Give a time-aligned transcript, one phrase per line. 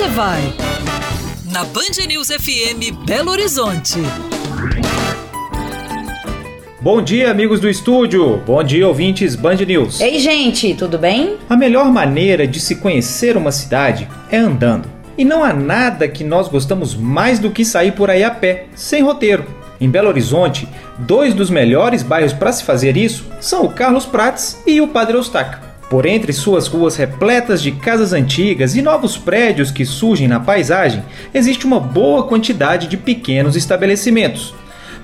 [0.00, 0.40] você vai?
[1.52, 3.98] Na Band News FM Belo Horizonte.
[6.80, 8.38] Bom dia, amigos do estúdio.
[8.46, 10.00] Bom dia, ouvintes Band News.
[10.00, 11.36] Ei, gente, tudo bem?
[11.50, 14.88] A melhor maneira de se conhecer uma cidade é andando.
[15.18, 18.68] E não há nada que nós gostamos mais do que sair por aí a pé,
[18.74, 19.44] sem roteiro.
[19.78, 20.66] Em Belo Horizonte,
[20.98, 25.18] dois dos melhores bairros para se fazer isso são o Carlos Prates e o Padre
[25.18, 25.69] Eustáquio.
[25.90, 31.02] Por entre suas ruas repletas de casas antigas e novos prédios que surgem na paisagem,
[31.34, 34.54] existe uma boa quantidade de pequenos estabelecimentos.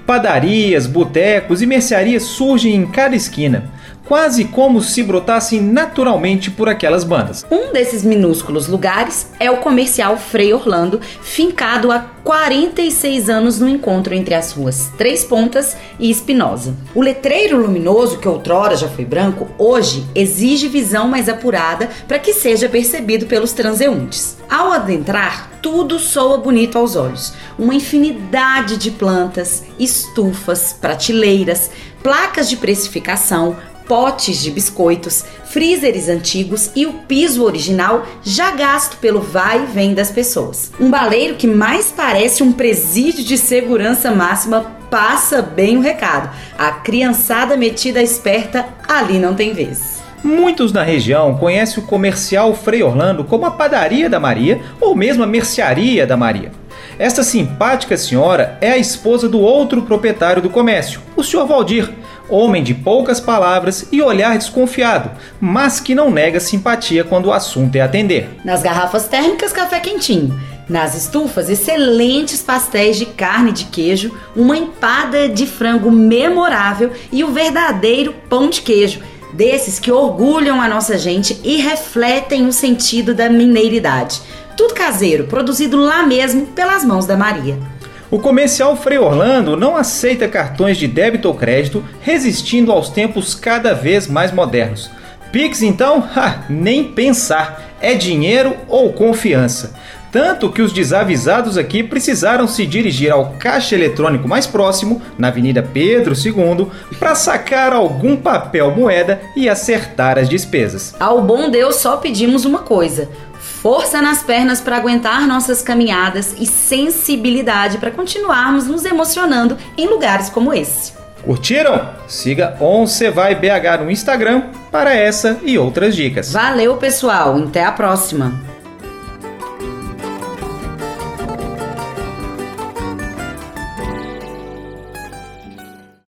[0.06, 3.64] Padarias, botecos e mercearias surgem em cada esquina,
[4.06, 7.44] quase como se brotassem naturalmente por aquelas bandas.
[7.50, 14.14] Um desses minúsculos lugares é o comercial Frei Orlando, fincado há 46 anos no encontro
[14.14, 16.74] entre as ruas Três Pontas e Espinosa.
[16.94, 22.32] O letreiro luminoso, que outrora já foi branco, hoje exige visão mais apurada para que
[22.32, 24.36] seja percebido pelos transeuntes.
[24.48, 27.32] Ao adentrar, tudo soa bonito aos olhos.
[27.58, 31.70] Uma infinidade de plantas, estufas, prateleiras,
[32.02, 39.20] placas de precificação, potes de biscoitos, freezers antigos e o piso original já gasto pelo
[39.20, 40.72] vai e vem das pessoas.
[40.78, 46.30] Um baleiro que mais parece um presídio de segurança máxima passa bem o recado.
[46.58, 49.96] A criançada metida esperta ali não tem vez.
[50.22, 55.22] Muitos na região conhecem o comercial Frei Orlando como a padaria da Maria ou mesmo
[55.22, 56.50] a mercearia da Maria.
[56.98, 61.46] Esta simpática senhora é a esposa do outro proprietário do comércio, o Sr.
[61.46, 61.90] Valdir,
[62.28, 67.74] homem de poucas palavras e olhar desconfiado, mas que não nega simpatia quando o assunto
[67.76, 68.28] é atender.
[68.44, 70.38] Nas garrafas térmicas, café quentinho.
[70.68, 77.32] Nas estufas, excelentes pastéis de carne de queijo, uma empada de frango memorável e o
[77.32, 79.00] verdadeiro pão de queijo,
[79.32, 84.20] desses que orgulham a nossa gente e refletem o sentido da mineiridade.
[84.56, 87.58] Tudo caseiro, produzido lá mesmo pelas mãos da Maria.
[88.08, 93.74] O comercial Frei Orlando não aceita cartões de débito ou crédito, resistindo aos tempos cada
[93.74, 94.88] vez mais modernos.
[95.32, 96.06] Pix, então?
[96.14, 97.74] Ha, nem pensar.
[97.80, 99.74] É dinheiro ou confiança.
[100.16, 105.62] Tanto que os desavisados aqui precisaram se dirigir ao caixa eletrônico mais próximo, na Avenida
[105.62, 106.68] Pedro II,
[106.98, 110.94] para sacar algum papel moeda e acertar as despesas.
[110.98, 116.46] Ao bom Deus só pedimos uma coisa: força nas pernas para aguentar nossas caminhadas e
[116.46, 120.94] sensibilidade para continuarmos nos emocionando em lugares como esse.
[121.26, 121.90] Curtiram?
[122.08, 126.32] Siga Once Vai BH no Instagram para essa e outras dicas.
[126.32, 127.36] Valeu, pessoal.
[127.36, 128.55] Até a próxima.